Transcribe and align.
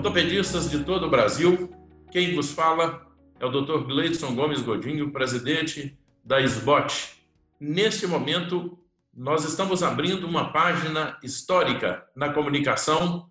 Ortopedistas 0.00 0.70
de 0.70 0.82
todo 0.82 1.04
o 1.04 1.10
Brasil, 1.10 1.70
quem 2.10 2.34
vos 2.34 2.52
fala 2.52 3.06
é 3.38 3.44
o 3.44 3.50
Dr. 3.50 3.84
Gleidson 3.84 4.34
Gomes 4.34 4.62
Godinho, 4.62 5.12
presidente 5.12 5.94
da 6.24 6.40
SBOT. 6.40 7.22
Neste 7.60 8.06
momento, 8.06 8.78
nós 9.14 9.44
estamos 9.44 9.82
abrindo 9.82 10.26
uma 10.26 10.54
página 10.54 11.18
histórica 11.22 12.02
na 12.16 12.32
comunicação 12.32 13.28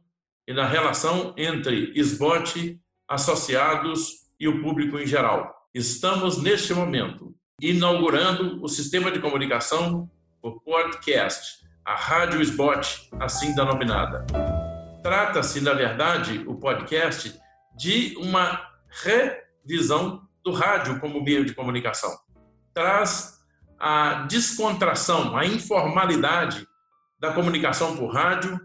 e 0.47 0.53
na 0.53 0.67
relação 0.67 1.33
entre 1.35 1.91
SBOT, 1.95 2.79
associados 3.07 4.29
e 4.39 4.47
o 4.47 4.61
público 4.61 4.99
em 4.99 5.07
geral. 5.07 5.67
Estamos, 5.73 6.37
neste 6.37 6.71
momento, 6.71 7.33
inaugurando 7.59 8.63
o 8.63 8.67
sistema 8.67 9.09
de 9.09 9.17
comunicação 9.17 10.07
por 10.39 10.61
podcast, 10.61 11.65
a 11.83 11.95
Rádio 11.95 12.39
SBOT, 12.39 13.09
assim 13.19 13.55
denominada. 13.55 14.23
Trata-se, 15.01 15.61
na 15.61 15.73
verdade, 15.73 16.43
o 16.45 16.55
podcast 16.55 17.39
de 17.77 18.15
uma 18.17 18.61
revisão 18.89 20.27
do 20.43 20.51
rádio 20.51 20.99
como 20.99 21.23
meio 21.23 21.45
de 21.45 21.53
comunicação. 21.53 22.11
Traz 22.73 23.39
a 23.79 24.25
descontração, 24.27 25.37
a 25.37 25.45
informalidade 25.45 26.67
da 27.17 27.31
comunicação 27.33 27.95
por 27.95 28.13
rádio 28.13 28.59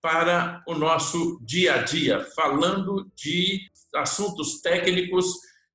para 0.00 0.62
o 0.68 0.74
nosso 0.74 1.40
dia 1.42 1.74
a 1.74 1.82
dia, 1.82 2.24
falando 2.36 3.10
de 3.16 3.60
assuntos 3.96 4.60
técnicos, 4.60 5.26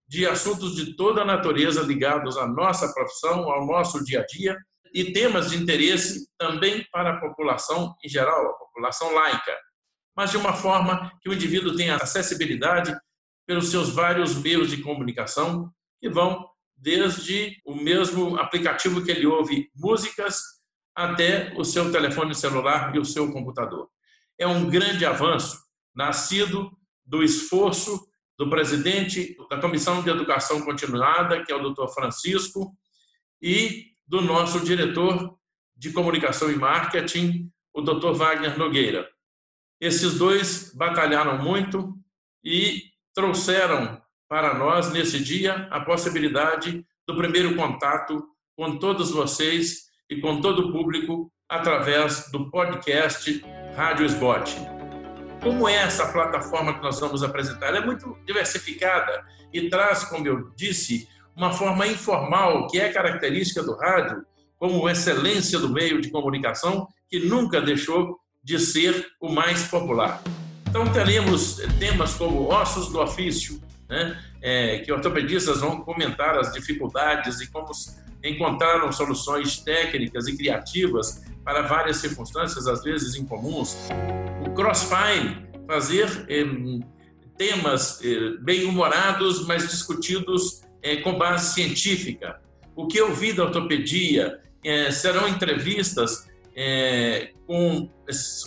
de 0.08 0.26
assuntos 0.26 0.76
de 0.76 0.96
toda 0.96 1.24
a 1.24 1.26
natureza 1.26 1.82
ligados 1.82 2.38
à 2.38 2.48
nossa 2.48 2.94
profissão, 2.94 3.52
ao 3.52 3.66
nosso 3.66 4.04
dia 4.04 4.22
a 4.22 4.26
dia, 4.26 4.58
e 4.94 5.12
temas 5.12 5.50
de 5.50 5.58
interesse 5.58 6.26
também 6.38 6.86
para 6.90 7.12
a 7.12 7.20
população 7.20 7.94
em 8.04 8.08
geral, 8.08 8.48
a 8.48 8.54
população 8.54 9.14
laica 9.14 9.65
mas 10.16 10.32
de 10.32 10.38
uma 10.38 10.54
forma 10.54 11.12
que 11.22 11.30
o 11.30 11.34
indivíduo 11.34 11.76
tenha 11.76 11.96
acessibilidade 11.98 12.96
pelos 13.46 13.70
seus 13.70 13.90
vários 13.90 14.36
meios 14.36 14.70
de 14.70 14.82
comunicação, 14.82 15.72
que 16.00 16.10
vão 16.10 16.48
desde 16.76 17.62
o 17.66 17.76
mesmo 17.76 18.38
aplicativo 18.38 19.04
que 19.04 19.12
ele 19.12 19.26
ouve 19.26 19.70
músicas 19.76 20.40
até 20.96 21.54
o 21.56 21.64
seu 21.64 21.92
telefone 21.92 22.34
celular 22.34 22.96
e 22.96 23.00
o 23.00 23.06
seu 23.06 23.32
computador. 23.32 23.90
É 24.38 24.48
um 24.48 24.70
grande 24.70 25.06
avanço, 25.06 25.60
nascido 25.94 26.72
do 27.06 27.24
esforço 27.24 28.08
do 28.38 28.50
presidente 28.50 29.36
da 29.50 29.60
Comissão 29.60 30.04
de 30.04 30.10
Educação 30.10 30.62
Continuada, 30.62 31.44
que 31.44 31.52
é 31.52 31.56
o 31.56 31.70
Dr. 31.70 31.88
Francisco, 31.94 32.76
e 33.42 33.92
do 34.06 34.22
nosso 34.22 34.60
diretor 34.60 35.38
de 35.76 35.92
Comunicação 35.92 36.52
e 36.52 36.56
Marketing, 36.56 37.50
o 37.74 37.82
Dr. 37.82 38.14
Wagner 38.14 38.58
Nogueira. 38.58 39.10
Esses 39.80 40.18
dois 40.18 40.72
batalharam 40.74 41.38
muito 41.44 41.94
e 42.44 42.84
trouxeram 43.14 44.02
para 44.28 44.54
nós, 44.54 44.92
nesse 44.92 45.22
dia, 45.22 45.68
a 45.70 45.82
possibilidade 45.82 46.86
do 47.06 47.16
primeiro 47.16 47.56
contato 47.56 48.24
com 48.56 48.78
todos 48.78 49.12
vocês 49.12 49.90
e 50.10 50.22
com 50.22 50.40
todo 50.40 50.68
o 50.68 50.72
público 50.72 51.32
através 51.50 52.32
do 52.32 52.50
podcast 52.50 53.44
Rádio 53.76 54.06
Esbote. 54.06 54.56
Como 55.44 55.68
é 55.68 55.76
essa 55.76 56.12
plataforma 56.12 56.74
que 56.74 56.82
nós 56.82 57.00
vamos 57.00 57.22
apresentar? 57.22 57.68
Ela 57.68 57.80
é 57.80 57.86
muito 57.86 58.18
diversificada 58.26 59.26
e 59.54 59.70
traz, 59.70 60.06
como 60.06 60.26
eu 60.26 60.52
disse, 60.56 61.08
uma 61.36 61.52
forma 61.52 61.86
informal 61.86 62.68
que 62.68 62.80
é 62.80 62.92
característica 62.92 63.62
do 63.62 63.76
rádio, 63.76 64.26
como 64.58 64.90
excelência 64.90 65.60
do 65.60 65.70
meio 65.70 66.02
de 66.02 66.10
comunicação, 66.10 66.88
que 67.10 67.20
nunca 67.20 67.62
deixou 67.62 68.18
de 68.46 68.60
ser 68.60 69.08
o 69.20 69.28
mais 69.28 69.64
popular. 69.64 70.22
Então, 70.70 70.88
teremos 70.94 71.56
temas 71.80 72.14
como 72.14 72.48
ossos 72.48 72.90
do 72.90 73.02
ofício, 73.02 73.60
né? 73.90 74.22
É, 74.42 74.80
que 74.80 74.92
ortopedistas 74.92 75.62
vão 75.62 75.82
comentar 75.82 76.38
as 76.38 76.54
dificuldades 76.54 77.42
e 77.42 77.48
como 77.48 77.72
encontraram 78.24 78.92
soluções 78.92 79.58
técnicas 79.58 80.28
e 80.28 80.38
criativas 80.38 81.24
para 81.44 81.64
várias 81.64 81.98
circunstâncias, 81.98 82.68
às 82.68 82.84
vezes 82.84 83.16
incomuns. 83.16 83.76
O 84.46 84.52
crossfire, 84.52 85.48
fazer 85.68 86.08
é, 86.30 86.44
temas 87.38 88.00
é, 88.04 88.38
bem-humorados, 88.42 89.46
mas 89.48 89.68
discutidos 89.68 90.62
é, 90.84 90.98
com 90.98 91.18
base 91.18 91.54
científica. 91.54 92.40
O 92.76 92.86
que 92.86 93.00
eu 93.00 93.12
vi 93.14 93.34
da 93.34 93.44
ortopedia 93.44 94.40
serão 94.92 95.28
entrevistas 95.28 96.28
é, 96.56 97.32
com 97.46 97.90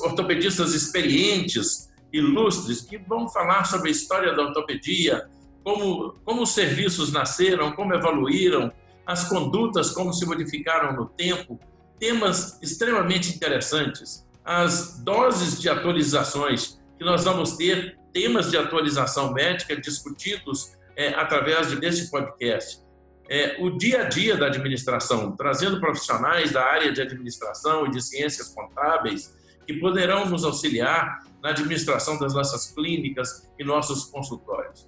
ortopedistas 0.01 0.75
experientes, 0.75 1.91
ilustres, 2.13 2.81
que 2.81 2.97
vão 2.97 3.29
falar 3.29 3.65
sobre 3.65 3.89
a 3.89 3.93
história 3.93 4.35
da 4.35 4.43
ortopedia, 4.43 5.29
como, 5.63 6.15
como 6.25 6.43
os 6.43 6.51
serviços 6.51 7.13
nasceram, 7.13 7.73
como 7.73 7.95
evoluíram, 7.95 8.73
as 9.07 9.29
condutas, 9.29 9.91
como 9.91 10.13
se 10.13 10.25
modificaram 10.25 10.95
no 10.95 11.07
tempo, 11.07 11.61
temas 11.99 12.59
extremamente 12.63 13.35
interessantes. 13.35 14.27
As 14.45 14.99
doses 15.01 15.61
de 15.61 15.69
atualizações 15.69 16.81
que 16.97 17.05
nós 17.05 17.25
vamos 17.25 17.57
ter, 17.57 17.99
temas 18.13 18.51
de 18.51 18.57
atualização 18.57 19.33
médica 19.33 19.77
discutidos 19.77 20.73
é, 20.97 21.09
através 21.09 21.71
deste 21.79 22.11
podcast 22.11 22.88
é, 23.29 23.57
o 23.61 23.71
dia 23.77 24.03
a 24.03 24.05
dia 24.05 24.37
da 24.37 24.47
administração, 24.47 25.37
trazendo 25.37 25.79
profissionais 25.79 26.51
da 26.51 26.65
área 26.65 26.91
de 26.93 27.03
administração 27.03 27.87
e 27.87 27.91
de 27.91 28.03
ciências 28.03 28.49
contábeis 28.49 29.37
que 29.67 29.75
poderão 29.75 30.27
nos 30.27 30.45
auxiliar 30.45 31.23
na 31.43 31.51
administração 31.51 32.19
das 32.19 32.33
nossas 32.33 32.73
clínicas 32.73 33.47
e 33.59 33.65
nossos 33.65 34.07
consultórios. 34.07 34.87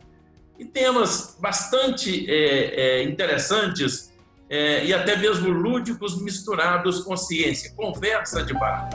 E 0.58 0.64
temas 0.64 1.36
bastante 1.38 2.28
é, 2.30 3.00
é, 3.00 3.02
interessantes 3.02 4.10
é, 4.48 4.84
e 4.86 4.92
até 4.92 5.16
mesmo 5.16 5.50
lúdicos 5.50 6.20
misturados 6.20 7.04
com 7.04 7.16
ciência, 7.16 7.72
conversa 7.74 8.42
de 8.42 8.54
bar. 8.54 8.88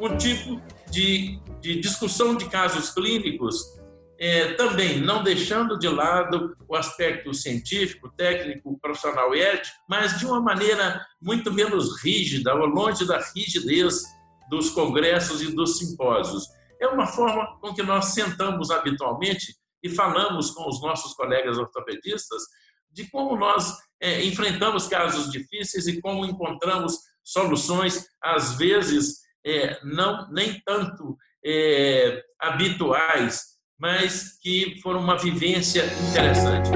Um 0.00 0.16
tipo 0.16 0.60
de, 0.90 1.38
de 1.60 1.80
discussão 1.80 2.36
de 2.36 2.46
casos 2.46 2.90
clínicos 2.90 3.79
é, 4.20 4.52
também 4.52 5.00
não 5.00 5.22
deixando 5.22 5.78
de 5.78 5.88
lado 5.88 6.54
o 6.68 6.76
aspecto 6.76 7.32
científico, 7.32 8.10
técnico, 8.10 8.78
profissional 8.78 9.34
e 9.34 9.40
ético, 9.40 9.74
mas 9.88 10.18
de 10.18 10.26
uma 10.26 10.40
maneira 10.42 11.02
muito 11.20 11.50
menos 11.50 11.98
rígida, 12.02 12.54
ou 12.54 12.66
longe 12.66 13.06
da 13.06 13.18
rigidez 13.34 14.02
dos 14.50 14.68
congressos 14.68 15.40
e 15.40 15.54
dos 15.54 15.78
simpósios. 15.78 16.46
É 16.78 16.86
uma 16.88 17.06
forma 17.06 17.58
com 17.60 17.72
que 17.72 17.82
nós 17.82 18.06
sentamos 18.06 18.70
habitualmente 18.70 19.56
e 19.82 19.88
falamos 19.88 20.50
com 20.50 20.68
os 20.68 20.82
nossos 20.82 21.14
colegas 21.14 21.56
ortopedistas 21.56 22.42
de 22.92 23.08
como 23.10 23.36
nós 23.36 23.74
é, 23.98 24.22
enfrentamos 24.24 24.86
casos 24.86 25.32
difíceis 25.32 25.86
e 25.86 25.98
como 25.98 26.26
encontramos 26.26 26.98
soluções, 27.24 28.06
às 28.20 28.56
vezes 28.58 29.20
é, 29.46 29.80
não 29.82 30.30
nem 30.30 30.60
tanto 30.60 31.16
é, 31.42 32.22
habituais, 32.38 33.49
mas 33.80 34.38
que 34.38 34.78
foram 34.82 35.00
uma 35.00 35.16
vivência 35.16 35.86
interessante. 36.10 36.70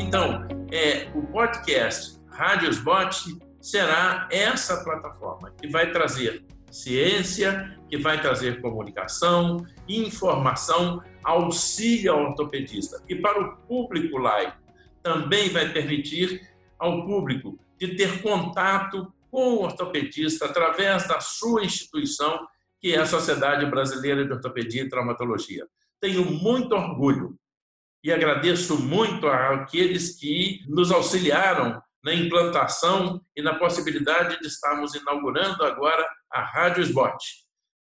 Então, 0.00 0.48
é, 0.72 1.10
o 1.14 1.22
podcast 1.26 2.18
Rádios 2.30 2.78
Bot 2.78 3.36
será 3.60 4.26
essa 4.32 4.82
plataforma 4.82 5.50
que 5.50 5.68
vai 5.68 5.92
trazer 5.92 6.42
ciência, 6.70 7.78
que 7.90 7.98
vai 7.98 8.20
trazer 8.20 8.62
comunicação, 8.62 9.66
informação, 9.86 11.02
auxílio 11.22 12.12
ao 12.12 12.30
ortopedista. 12.30 13.02
E 13.06 13.14
para 13.14 13.40
o 13.40 13.56
público 13.66 14.16
laico, 14.16 14.56
também 15.02 15.50
vai 15.50 15.70
permitir 15.70 16.48
ao 16.78 17.04
público 17.04 17.58
de 17.78 17.94
ter 17.94 18.22
contato 18.22 19.12
com 19.30 19.54
o 19.54 19.62
ortopedista 19.62 20.46
através 20.46 21.06
da 21.06 21.20
sua 21.20 21.62
instituição, 21.62 22.46
que 22.80 22.94
é 22.94 22.98
a 22.98 23.06
Sociedade 23.06 23.66
Brasileira 23.66 24.24
de 24.24 24.32
Ortopedia 24.32 24.82
e 24.82 24.88
Traumatologia 24.88 25.66
tenho 26.00 26.24
muito 26.24 26.74
orgulho 26.74 27.36
e 28.02 28.12
agradeço 28.12 28.78
muito 28.78 29.26
àqueles 29.26 30.18
que 30.18 30.60
nos 30.68 30.90
auxiliaram 30.90 31.80
na 32.02 32.14
implantação 32.14 33.20
e 33.36 33.42
na 33.42 33.58
possibilidade 33.58 34.38
de 34.40 34.46
estarmos 34.46 34.94
inaugurando 34.94 35.64
agora 35.64 36.08
a 36.30 36.42
Rádio 36.42 36.82
Sbot. 36.82 37.18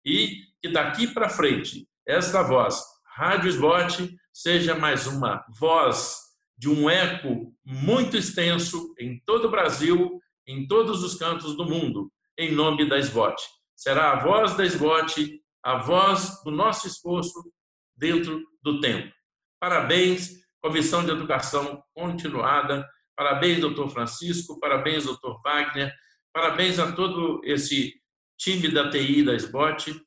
E 0.05 0.39
que 0.63 0.69
daqui 0.69 1.09
para 1.09 1.29
frente, 1.29 1.89
esta 2.07 2.43
voz, 2.43 2.83
Rádio 3.17 3.51
Sbot, 3.51 4.17
seja 4.33 4.75
mais 4.75 5.07
uma 5.07 5.45
voz 5.59 6.19
de 6.57 6.69
um 6.69 6.89
eco 6.89 7.53
muito 7.65 8.17
extenso 8.17 8.95
em 8.99 9.21
todo 9.27 9.49
o 9.49 9.51
Brasil, 9.51 10.21
em 10.47 10.67
todos 10.67 11.03
os 11.03 11.17
cantos 11.17 11.57
do 11.57 11.65
mundo, 11.65 12.11
em 12.39 12.53
nome 12.53 12.89
da 12.89 12.99
SBOT. 12.99 13.37
Será 13.75 14.13
a 14.13 14.21
voz 14.23 14.57
da 14.57 14.65
SBOT, 14.65 15.41
a 15.63 15.79
voz 15.79 16.43
do 16.45 16.51
nosso 16.51 16.87
esforço 16.87 17.53
dentro 17.97 18.43
do 18.63 18.81
tempo. 18.81 19.13
Parabéns, 19.61 20.45
Comissão 20.61 21.05
de 21.05 21.11
Educação 21.11 21.83
Continuada, 21.95 22.89
parabéns, 23.17 23.61
doutor 23.61 23.89
Francisco, 23.91 24.59
parabéns, 24.59 25.05
doutor 25.05 25.41
Wagner, 25.43 25.93
parabéns 26.33 26.79
a 26.79 26.93
todo 26.93 27.41
esse 27.45 27.95
time 28.39 28.69
da 28.69 28.91
TI 28.91 29.23
da 29.23 29.35
SBOT, 29.35 30.01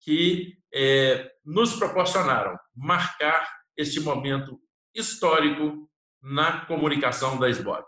que 0.00 0.56
é, 0.72 1.30
nos 1.44 1.74
proporcionaram 1.74 2.58
marcar 2.74 3.48
este 3.76 4.00
momento 4.00 4.60
histórico 4.94 5.88
na 6.22 6.64
comunicação 6.66 7.38
da 7.38 7.48
SBOT. 7.48 7.86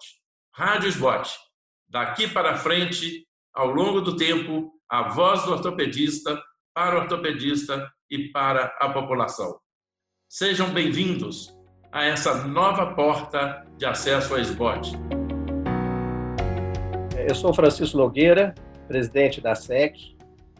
Rádio 0.52 0.88
SBOT, 0.88 1.36
daqui 1.88 2.28
para 2.28 2.56
frente, 2.56 3.26
ao 3.52 3.68
longo 3.68 4.00
do 4.00 4.16
tempo, 4.16 4.72
a 4.88 5.08
voz 5.08 5.44
do 5.44 5.52
ortopedista 5.52 6.42
para 6.72 6.96
o 6.96 7.02
ortopedista 7.02 7.92
e 8.10 8.28
para 8.28 8.66
a 8.80 8.88
população. 8.90 9.58
Sejam 10.28 10.72
bem-vindos 10.72 11.56
a 11.90 12.04
essa 12.04 12.46
nova 12.46 12.94
porta 12.94 13.66
de 13.76 13.86
acesso 13.86 14.34
à 14.34 14.40
SBOT. 14.40 14.92
Eu 17.26 17.34
sou 17.34 17.54
Francisco 17.54 17.96
Nogueira, 17.96 18.54
presidente 18.86 19.40
da 19.40 19.54
SEC. 19.54 20.14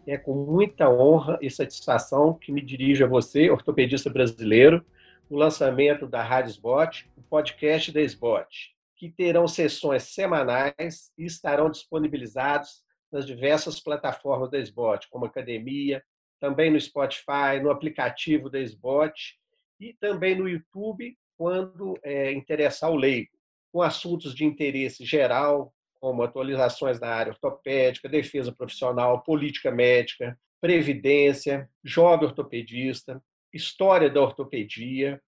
É 0.07 0.17
com 0.17 0.35
muita 0.35 0.89
honra 0.89 1.39
e 1.41 1.51
satisfação 1.51 2.35
que 2.35 2.53
me 2.53 2.61
dirijo 2.61 3.05
a 3.05 3.09
você, 3.09 3.51
ortopedista 3.51 4.11
brasileiro, 4.11 4.85
no 5.31 5.39
lançamento 5.39 6.07
da 6.07 6.23
Rádio 6.23 6.51
SBOT, 6.51 7.11
o 7.17 7.23
podcast 7.23 7.91
da 7.91 8.01
SBOT, 8.01 8.75
que 8.97 9.11
terão 9.11 9.49
sessões 9.49 10.05
semanais 10.05 11.11
e 11.19 11.25
estarão 11.25 11.71
disponibilizados 11.71 12.85
nas 13.11 13.27
diversas 13.27 13.81
plataformas 13.81 14.51
da 14.51 14.59
SBOT, 14.59 15.09
como 15.09 15.25
Academia, 15.25 16.03
também 16.41 16.71
no 16.71 16.81
Spotify, 16.81 17.61
no 17.63 17.71
aplicativo 17.71 18.51
da 18.51 18.61
SBOT 18.61 19.37
e 19.81 19.95
também 19.95 20.35
no 20.35 20.49
YouTube, 20.49 21.17
quando 21.37 21.99
é, 22.03 22.33
interessar 22.33 22.91
o 22.91 22.97
leigo, 22.97 23.31
com 23.73 23.83
assuntos 23.83 24.35
de 24.35 24.45
interesse 24.45 25.05
geral, 25.05 25.75
como 26.01 26.23
atualizações 26.23 27.01
na 27.01 27.09
área 27.09 27.33
ortopédica, 27.33 28.09
defesa 28.09 28.53
profissional, 28.53 29.23
política 29.23 29.71
médica, 29.71 30.39
previdência, 30.61 31.69
jovem 31.83 32.29
ortopedista, 32.29 33.23
história 33.53 34.11
da 34.11 34.21
ortopedia 34.21 35.21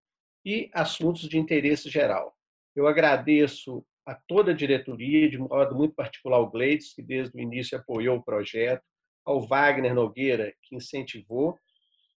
e 0.44 0.70
assuntos 0.72 1.28
de 1.28 1.38
interesse 1.38 1.88
geral. 1.88 2.34
Eu 2.74 2.86
agradeço 2.86 3.84
a 4.06 4.14
toda 4.14 4.52
a 4.52 4.54
diretoria, 4.54 5.28
de 5.28 5.38
modo 5.38 5.74
muito 5.74 5.94
particular 5.94 6.36
ao 6.36 6.50
Gleides, 6.50 6.94
que 6.94 7.02
desde 7.02 7.36
o 7.36 7.40
início 7.40 7.76
apoiou 7.76 8.18
o 8.18 8.22
projeto, 8.22 8.82
ao 9.26 9.40
Wagner 9.40 9.92
Nogueira, 9.92 10.54
que 10.62 10.76
incentivou, 10.76 11.58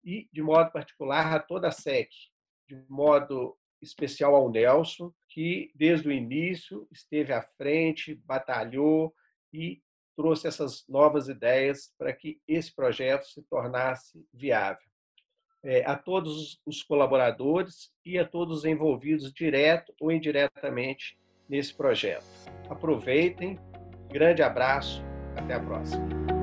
e 0.03 0.27
de 0.31 0.41
modo 0.41 0.71
particular 0.71 1.33
a 1.33 1.39
toda 1.39 1.69
a 1.69 1.71
SEC, 1.71 2.09
de 2.67 2.75
modo 2.89 3.57
especial 3.81 4.35
ao 4.35 4.49
Nelson, 4.49 5.11
que 5.29 5.71
desde 5.73 6.07
o 6.07 6.11
início 6.11 6.87
esteve 6.91 7.31
à 7.31 7.41
frente, 7.41 8.15
batalhou 8.25 9.13
e 9.53 9.81
trouxe 10.15 10.47
essas 10.47 10.85
novas 10.87 11.29
ideias 11.29 11.93
para 11.97 12.11
que 12.11 12.41
esse 12.47 12.73
projeto 12.73 13.23
se 13.25 13.41
tornasse 13.43 14.25
viável. 14.33 14.87
É, 15.63 15.85
a 15.85 15.95
todos 15.95 16.59
os 16.65 16.83
colaboradores 16.83 17.91
e 18.05 18.17
a 18.17 18.25
todos 18.25 18.59
os 18.59 18.65
envolvidos, 18.65 19.33
direto 19.33 19.93
ou 19.99 20.11
indiretamente, 20.11 21.17
nesse 21.47 21.73
projeto. 21.73 22.25
Aproveitem, 22.69 23.59
grande 24.09 24.41
abraço, 24.41 25.01
até 25.35 25.53
a 25.53 25.59
próxima. 25.59 26.36